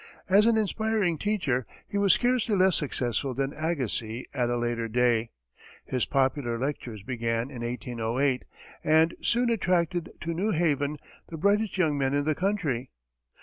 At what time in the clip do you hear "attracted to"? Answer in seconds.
9.51-10.33